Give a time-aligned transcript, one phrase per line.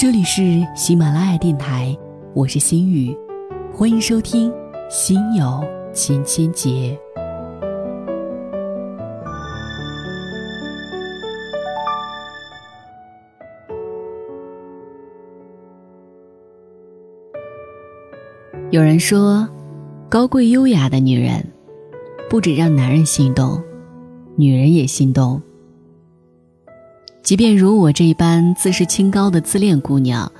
[0.00, 1.94] 这里是喜马拉雅电台，
[2.32, 3.14] 我是心雨，
[3.70, 4.50] 欢迎收听
[4.88, 5.62] 《心有
[5.92, 6.70] 千千结》。
[18.70, 19.46] 有人说，
[20.08, 21.46] 高贵优雅的女人，
[22.30, 23.62] 不止让男人心动，
[24.34, 25.42] 女人也心动。
[27.22, 30.30] 即便如我这一般自视清高的自恋姑娘，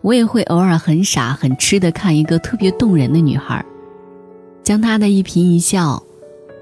[0.00, 3.64] 我也会偶尔很傻很痴的看一个特别动人的女孩，
[4.62, 6.02] 将她的一颦一笑、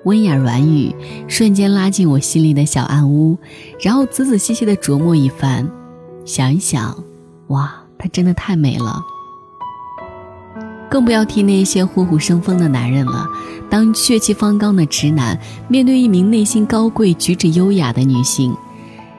[0.04, 0.94] 温雅软语，
[1.28, 3.36] 瞬间拉进我心里的小暗屋，
[3.80, 5.68] 然后仔仔细细的琢磨一番，
[6.24, 7.04] 想一想，
[7.48, 9.00] 哇，她真的太美了。
[10.88, 13.26] 更不要提那些虎虎生风的男人了。
[13.68, 15.38] 当血气方刚的直男
[15.68, 18.56] 面对一名内心高贵、举止优雅的女性，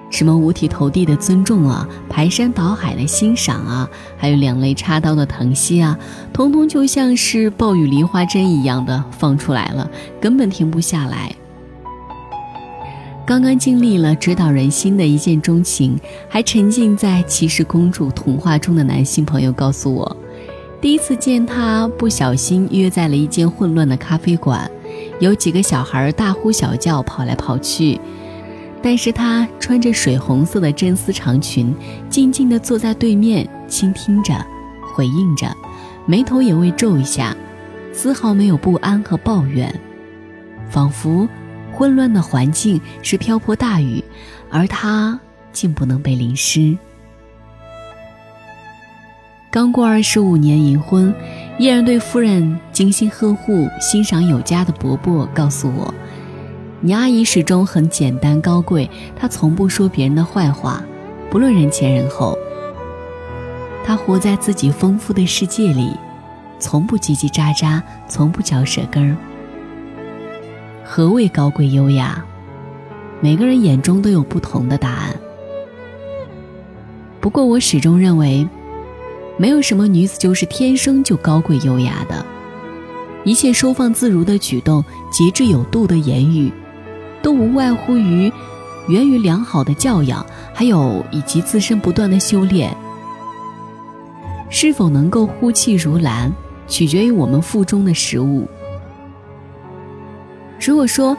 [0.09, 5.97] 什么五体投地的尊重啊，排山倒海的欣赏啊，还有两肋插刀的疼惜啊，
[6.33, 11.35] 通通就像是暴雨梨花针一样的放出来了，根本停不下来。
[13.25, 20.17] 刚刚经历了指导人心的一见钟情，还沉浸在骑士公主童话中的男性朋友告诉我，
[20.79, 24.71] 第一次见他，不小心约在了一间混乱的咖啡馆，
[25.19, 27.99] 有几个小孩大呼小叫，跑来跑去。
[28.87, 31.75] 但是她穿着水红色的真丝长裙，
[32.09, 34.33] 静静地坐在对面，倾听着，
[34.95, 35.53] 回应着，
[36.05, 37.35] 眉头也未皱一下，
[37.91, 39.77] 丝毫没有不安和抱怨，
[40.69, 41.27] 仿佛
[41.73, 44.01] 混乱的环境是瓢泼大雨，
[44.49, 45.19] 而她
[45.51, 46.77] 竟不能被淋湿。
[49.51, 51.13] 刚过二十五年银婚，
[51.59, 55.93] 依然对夫人精心呵护、欣赏有加的伯伯告诉我。
[56.79, 60.83] 你阿姨始终很简单高贵，她从不说别人的坏话，
[61.29, 62.37] 不论人前人后。
[63.83, 65.91] 她活在自己丰富的世界里，
[66.59, 69.17] 从不叽叽喳喳，从不嚼舌根儿。
[70.83, 72.23] 何谓高贵优雅？
[73.21, 75.15] 每个人眼中都有不同的答案。
[77.19, 78.47] 不过我始终认为，
[79.37, 82.23] 没有什么女子就是天生就高贵优雅的，
[83.23, 86.51] 一切收放自如的举动，节制有度的言语。
[87.27, 88.31] 都无外乎于
[88.87, 92.73] 源于良好的教养，还有以及自身不断的修炼。
[94.49, 96.31] 是否能够呼气如兰，
[96.69, 98.47] 取决于我们腹中的食物。
[100.57, 101.17] 如果说，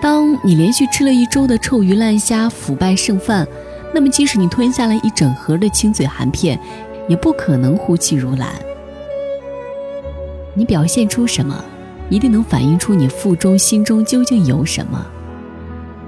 [0.00, 3.44] 当你连续吃了一周的臭鱼烂虾、腐败剩饭，
[3.92, 6.56] 那么即使你吞下了一整盒的清嘴含片，
[7.08, 8.48] 也不可能呼气如兰。
[10.54, 11.64] 你表现出什么，
[12.08, 15.04] 一定能反映出你腹中、心中究竟有什么。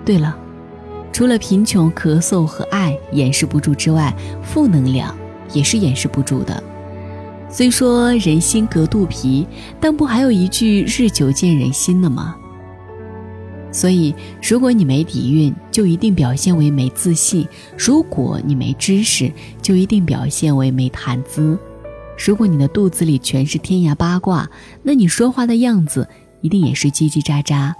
[0.04, 0.36] 对了，
[1.12, 5.14] 除了贫穷、咳嗽和爱掩饰不住之外，负能量
[5.52, 6.62] 也是掩饰不住的。
[7.48, 9.46] 虽说人心隔肚皮，
[9.80, 12.36] 但不还有一句“日久见人心”的吗？
[13.72, 17.44] 所以，如果你没底蕴，就一定表现为没自信；
[17.76, 19.32] 如果你没知识，
[19.62, 21.56] 就一定表现为没谈资；
[22.16, 24.48] 如果你的肚子里全是天涯八卦，
[24.82, 26.08] 那你说话的样子
[26.40, 27.72] 一定也是叽叽喳喳。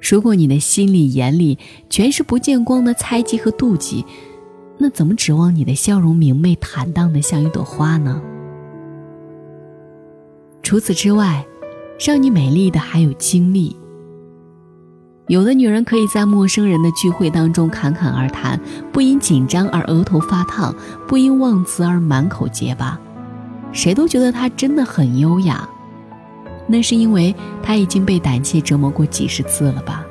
[0.00, 4.04] 如果你的心里、眼里全是不见光的猜忌和妒忌，
[4.78, 8.20] 那怎么指望你的笑容明媚坦荡的像一朵花呢？
[10.62, 11.44] 除此之外，
[12.04, 13.76] 让你美丽的还有经历。
[15.28, 18.58] 有的女人可以在陌生人的聚会当中侃侃而谈，
[18.90, 20.74] 不因紧张而额头发烫，
[21.06, 22.98] 不因忘词而满口结巴，
[23.70, 25.68] 谁都觉得她真的很优雅。
[26.70, 30.06] 那是因为她已经被胆怯折磨过几十次了吧？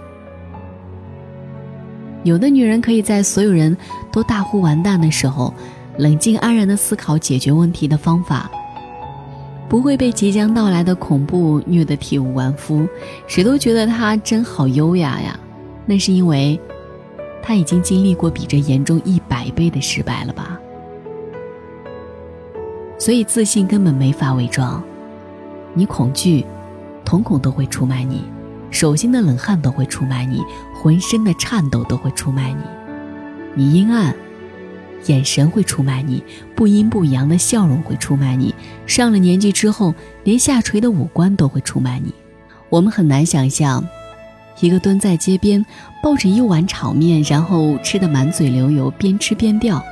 [2.23, 3.75] 有的女人可以在所有人
[4.11, 5.53] 都大呼完蛋的时候，
[5.97, 8.51] 冷静安然的思考解决问题的方法，
[9.69, 12.85] 不会被即将到来的恐怖虐得体无完肤，
[13.25, 15.39] 谁都觉得她真好优雅呀。
[15.85, 16.59] 那是因为
[17.41, 20.59] 她已经经历过比这严重一百倍的失败了吧？
[22.97, 24.83] 所以自信根本没法伪装。
[25.73, 26.45] 你恐惧，
[27.09, 28.17] 瞳孔都会出卖你；
[28.69, 30.43] 手心的冷汗都会出卖你；
[30.75, 32.61] 浑身的颤抖都会出卖你。
[33.55, 34.15] 你阴暗，
[35.07, 36.21] 眼神会出卖你；
[36.55, 38.53] 不阴不阳的笑容会出卖你。
[38.85, 42.13] 上了年纪之后，连下垂的五官都会出卖你。
[42.69, 43.83] 我们很难想象，
[44.59, 45.65] 一个蹲在街边，
[46.03, 49.83] 抱着一碗炒面，然后吃得满嘴流油，边吃边掉，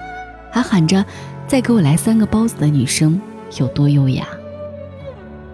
[0.51, 1.03] 还喊着
[1.49, 3.19] “再给我来三个包子”的女生
[3.57, 4.27] 有多优雅。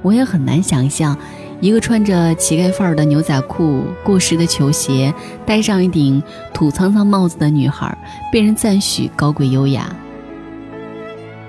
[0.01, 1.17] 我也很难想象，
[1.63, 5.13] 一个穿着乞丐范儿的牛仔裤、过时的球鞋、
[5.45, 6.21] 戴上一顶
[6.53, 7.97] 土苍苍帽子的女孩，
[8.29, 9.89] 被人赞许高贵优雅。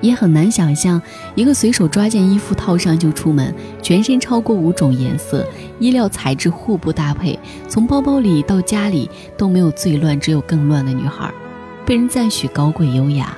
[0.00, 1.02] 也很难想象
[1.34, 3.52] 一个随手抓件衣服套上就出门，
[3.82, 5.44] 全身超过五种颜色，
[5.80, 11.28] 衣料材质互不搭配，从包包里到家里都没有最乱，只有更乱的女孩，
[11.84, 13.36] 被人赞许高贵优雅。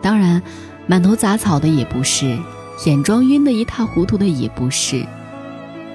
[0.00, 0.40] 当然，
[0.86, 2.38] 满头杂草的也不是，
[2.86, 5.06] 眼妆晕得一塌糊涂的也不是，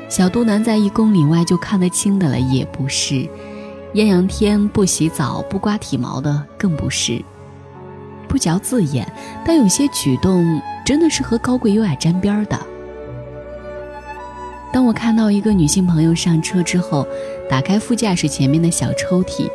[0.08, 3.28] 小肚腩在一公里外就看得清的了也不是，
[3.94, 7.22] 艳阳天不洗澡不刮体毛的更不是。
[8.28, 9.12] 不嚼字眼，
[9.46, 12.60] 但有些举动真的是和高贵优雅沾边的。
[14.72, 17.06] 当我看到一个女性朋友上车之后，
[17.50, 19.50] 打开副驾驶前面的小抽屉，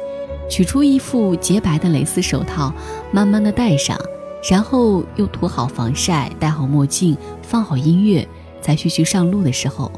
[0.51, 2.73] 取出一副洁白的蕾丝手套，
[3.13, 3.97] 慢慢的戴上，
[4.49, 8.27] 然后又涂好防晒，戴好墨镜，放好音乐，
[8.61, 9.91] 才徐徐上路的时候，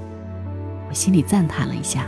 [0.88, 2.06] 我心里赞叹了一下。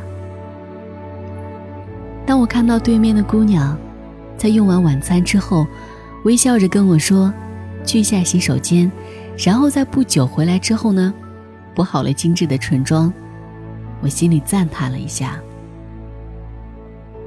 [2.24, 3.76] 当我看到对面的姑娘，
[4.36, 5.66] 在用完晚餐之后。
[6.24, 7.32] 微笑着跟我说
[7.86, 8.90] ：“去下洗手间。”
[9.38, 11.14] 然后在不久回来之后呢，
[11.76, 13.10] 补好了精致的唇妆。
[14.02, 15.38] 我心里赞叹了一下。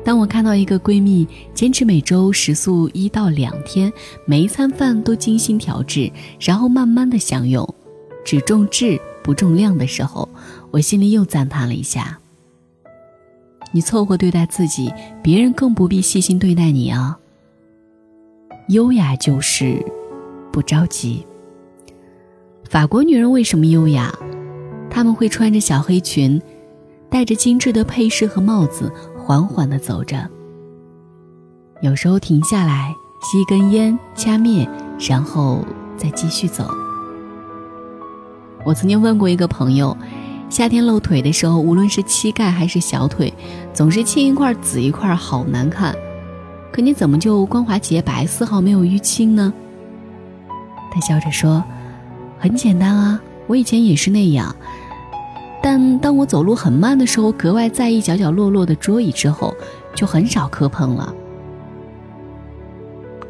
[0.04, 3.92] 当我看到一个闺蜜坚持每周食宿一到两天，
[4.26, 7.68] 每一餐饭都精心调制，然后慢慢的享用，
[8.26, 10.28] 只重质不重量的时候，
[10.72, 12.18] 我心里又赞叹了一下。
[13.72, 17.18] 你凑合对待自己，别人更不必细心对待你啊。
[18.70, 19.86] 优雅就是
[20.52, 21.26] 不着急。
[22.70, 24.14] 法国女人为什么优雅？
[24.90, 26.42] 她们会穿着小黑裙，
[27.10, 28.92] 戴着精致的配饰和帽子，
[29.24, 30.28] 缓缓地走着。
[31.82, 34.68] 有时候停下来吸一根烟，掐灭，
[35.00, 35.64] 然后
[35.96, 36.70] 再继续走。
[38.66, 39.96] 我曾经问过一个朋友，
[40.50, 43.32] 夏天露腿的时候，无论是膝盖还是小腿，
[43.74, 45.96] 总是青一块紫一块，好难看。
[46.72, 49.54] 可你怎么就光滑洁白，丝毫没有淤青呢？
[50.92, 51.64] 他笑着说
[52.38, 54.56] ：“很简单啊，我以前也是那样。
[55.62, 59.56] 但当我走路很慢的时候，格外在意角角落落的桌椅之后，
[59.94, 61.14] 就很少磕碰了。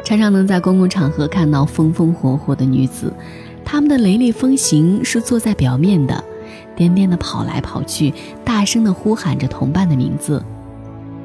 [0.04, 3.14] 常常能在公共场合看到风风火火的女子，
[3.64, 6.24] 她们的雷厉风行是坐在表面的，
[6.76, 8.14] 颠颠的跑来跑去，
[8.44, 10.44] 大声的呼喊着同伴的名字。”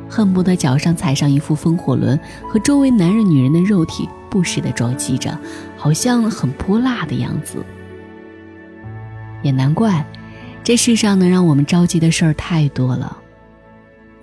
[0.09, 2.19] 恨不得脚上踩上一副风火轮，
[2.49, 5.37] 和周围男人、女人的肉体不时的撞击着，
[5.77, 7.65] 好像很泼辣的样子。
[9.43, 10.07] 也难怪，
[10.67, 13.17] 这世上能让我们着急的事儿太多了。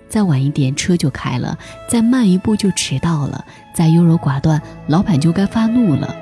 [0.10, 1.58] 再晚一点车就开了，
[1.88, 6.14] 再慢一步就迟到了，再优柔寡断，老板就该发怒了；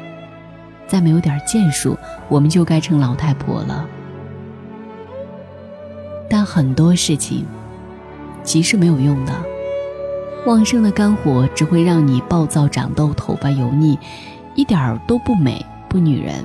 [0.85, 1.97] 再没有点建树，
[2.29, 3.83] 我们就该成老太婆了。
[6.29, 7.43] 但很多事情，
[8.43, 9.33] 急是没有用的。
[10.45, 13.97] 旺盛的肝火只会让你暴躁、长痘、头发油腻，
[14.53, 16.35] 一点儿都不美不女人。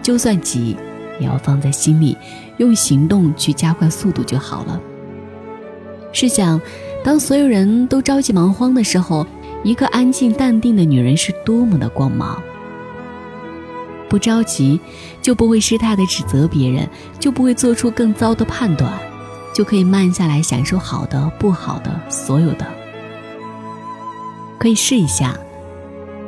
[0.00, 0.74] 就算急，
[1.20, 2.16] 也要放在心里，
[2.60, 4.78] 用行动去加快速度就好了。
[6.12, 6.60] 试想，
[7.02, 9.26] 当所有人都着急忙慌的时候，
[9.64, 12.40] 一个安静淡定的女人是多么的光芒。
[14.10, 14.78] 不着急，
[15.22, 16.86] 就不会失态的指责别人，
[17.18, 18.92] 就不会做出更糟的判断，
[19.54, 22.66] 就可以慢下来享受好的、不好的，所有的。
[24.58, 25.34] 可以试一下，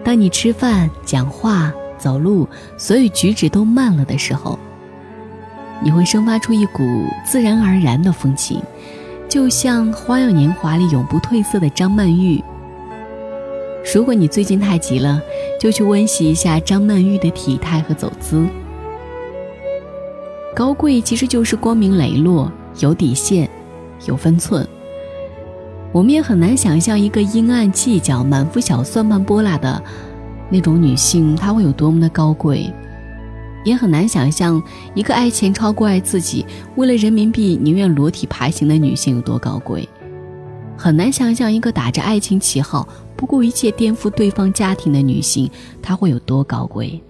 [0.02, 2.48] 当你吃饭、讲话、走路，
[2.78, 4.58] 所有举止都慢了的时候，
[5.84, 8.62] 你会生发出一股自然而然的风情，
[9.28, 12.42] 就像《花样年华》里永不褪色的张曼玉。
[13.92, 15.20] 如果你最近太急了，
[15.60, 18.46] 就去温习一下张曼玉的体态和走姿。
[20.54, 23.50] 高贵其实就是光明磊落，有底线，
[24.06, 24.66] 有分寸。
[25.90, 29.82] 我们也很难想象一个阴暗、计较、满腹小算盘、拨拉的
[30.48, 32.72] 那种女性，她会有多么的高贵；
[33.64, 34.62] 也很难想象
[34.94, 36.44] 一个爱钱超过爱自己，
[36.76, 39.82] 为了人民币宁愿裸体爬行的女性有多高贵；
[40.76, 45.50] 很难想象一个打着爱情旗号，不顾一切颠覆对方家庭的女性，
[45.80, 47.00] 她会有多高贵；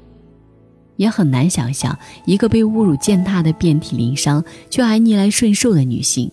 [0.96, 6.30] 也很难想象一个被侮辱践踏的遍体鳞伤，却还逆来顺受的女性，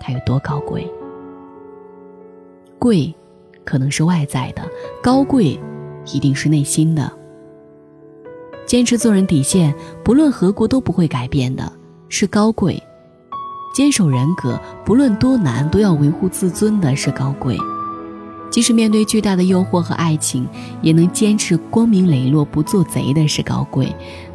[0.00, 0.84] 她有多高贵。
[2.78, 3.14] 贵，
[3.64, 4.62] 可能是外在的；
[5.00, 5.56] 高贵，
[6.12, 7.21] 一定是内心的。
[8.66, 11.70] 坚持做人底线，不论何国都不会改变的，
[12.08, 12.74] 是高贵；
[13.74, 17.56] 坚守人格，不论多难都要维护自尊的，是高贵；
[18.50, 20.46] 即使面对巨大的诱惑和爱情，
[20.80, 23.86] 也能坚持光明磊落不做贼的，是高贵；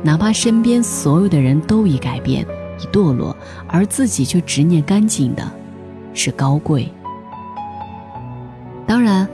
[0.04, 2.46] 哪怕身边所有的人都已改变、
[2.80, 3.36] 已堕落，
[3.68, 5.52] 而自己却执念干净的，
[6.14, 6.88] 是高贵。
[8.86, 9.28] 当然，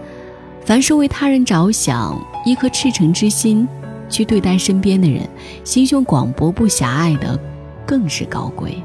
[0.65, 3.67] 凡是为他人着想，一颗赤诚之心
[4.13, 5.27] 去对待身边的人，
[5.63, 7.39] 心胸广博不狭隘的，
[7.83, 8.77] 更是高贵。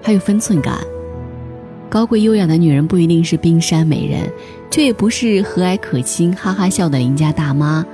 [0.00, 0.78] 还有分寸感。
[1.90, 4.30] 高贵优雅的女人不一定是冰山美人，
[4.70, 7.84] 却也不是和蔼可亲、哈哈笑的邻家大妈。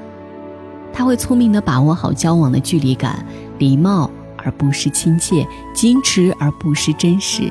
[0.92, 3.24] 她会聪明地把握好交往的距离感，
[3.58, 7.50] 礼貌而不失亲切，矜持而不失真实，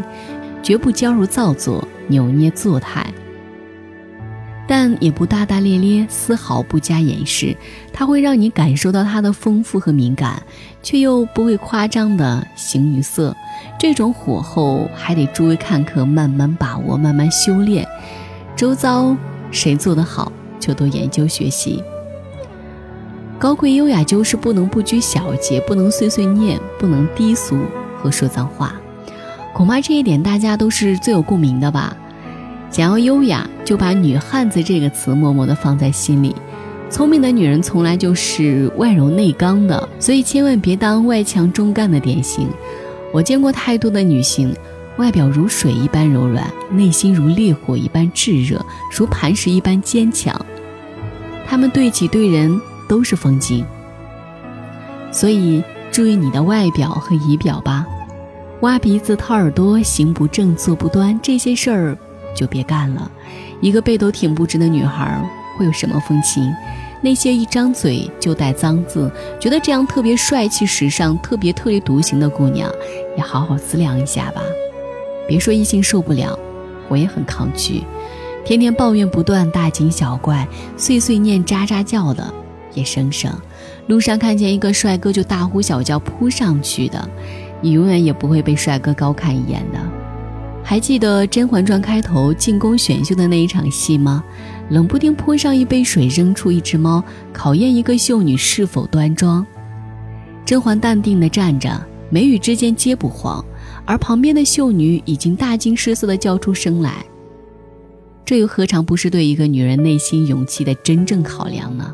[0.61, 3.05] 绝不娇柔造作、扭捏作态。
[4.67, 7.55] 但也不大大咧咧，丝毫不加掩饰。
[7.91, 10.41] 它会让你感受到它的丰富和敏感，
[10.81, 13.35] 却又不会夸张的形于色。
[13.77, 17.85] 这种火候还得诸位看客慢慢把握，慢慢修炼。
[18.55, 19.15] 周遭
[19.51, 21.83] 谁做得好，就多研究学习。
[23.37, 27.57] 高贵优雅就是不能不拘小节，不能碎碎念，不能低俗
[27.97, 28.73] 和说脏话。
[29.53, 31.95] 恐怕这一点大家都是最有共鸣的吧。
[32.73, 36.35] 想要优雅，就把“女汉子”这个词默默地放在心里。
[36.89, 42.49] 聪明的女人从来就是外柔内刚的，所以千万别当外强中干的典型。
[43.13, 44.51] 我见过太多的女性，
[44.97, 48.59] 外表如水一般柔软，内心如烈火一般炙热，
[48.91, 50.35] 如磐石一般坚强。
[51.45, 53.63] 她们对己对人都是风景。
[55.11, 57.85] 所以注意你的外表和仪表吧，
[58.61, 61.95] 挖鼻子、掏耳朵、行不正、坐不端这些事儿。
[62.33, 63.11] 就别干了，
[63.61, 65.21] 一个背都挺不直的女孩
[65.57, 66.51] 会有什么风情？
[67.01, 72.71] 那些一张嘴就带脏字，觉得这样特别帅气、时尚、特别特立独行的姑娘，
[73.17, 74.41] 也好好思量一下吧。
[75.27, 76.39] 别说异性受不了，
[76.87, 77.83] 我也很抗拒。
[78.45, 80.47] 天天抱怨不断、大惊小怪、
[80.77, 82.33] 碎碎念、喳喳叫的
[82.73, 83.29] 也生生。
[83.87, 87.09] 路上看见一个帅哥就大呼小叫扑上去的，
[87.59, 89.79] 你永远也不会被帅哥高看一眼的。
[90.63, 94.23] 还记得《甄嬛传》开头进宫选秀的那一场戏吗？
[94.69, 97.03] 冷不丁泼上一杯水，扔出一只猫，
[97.33, 99.45] 考验一个秀女是否端庄。
[100.45, 103.43] 甄嬛淡定地站着，眉宇之间皆不慌，
[103.85, 107.05] 而旁边的秀女已经大惊失色地叫出声来。
[108.25, 111.93] 这又何尝不是对一个女人内心勇气的真正考量呢？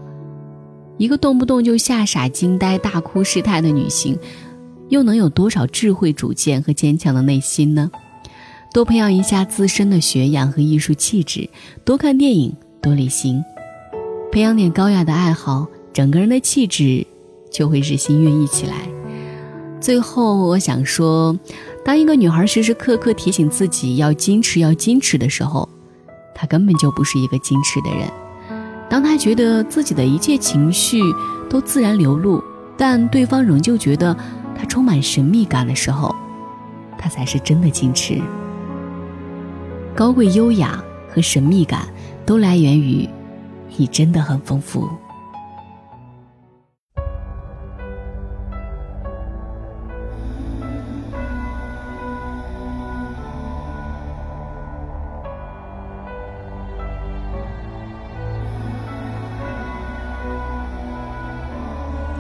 [0.98, 4.18] 一个动不动就吓傻、惊呆、大哭失态的女性，
[4.90, 7.90] 又能有多少智慧、主见和坚强的内心呢？
[8.72, 11.50] 多培养一下自身的学养和艺术气质，
[11.84, 13.44] 多看电影，多旅行，
[14.32, 17.06] 培养点高雅的爱好，整个人的气质
[17.52, 18.76] 就会日新月异起来。
[19.82, 21.36] 最后，我想说，
[21.84, 25.68] 当一个女孩时时刻刻提醒自己要矜持、要矜持的时候，
[26.36, 28.08] 她根本就不是一个矜持的人。
[28.88, 31.02] 当她觉得自己的一切情绪
[31.50, 32.44] 都自然流露，
[32.78, 34.16] 但对方仍旧觉得
[34.56, 36.14] 她充满神秘感的时候，
[37.00, 38.22] 她才是真的矜持。
[40.00, 40.82] 高贵、优雅
[41.13, 41.86] 和神秘感，
[42.25, 43.06] 都来源于
[43.75, 44.88] 你真的很丰富。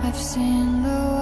[0.03, 1.18] I've seen the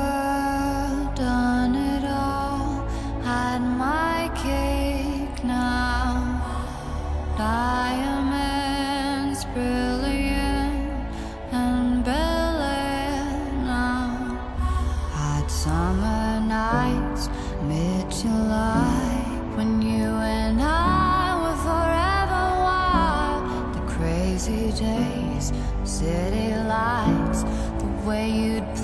[25.88, 28.77] city lights the way you'd